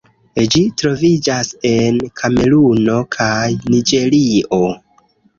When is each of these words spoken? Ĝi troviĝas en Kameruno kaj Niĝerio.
Ĝi 0.53 0.61
troviĝas 0.81 1.51
en 1.71 1.99
Kameruno 2.21 2.95
kaj 3.17 3.49
Niĝerio. 3.75 4.61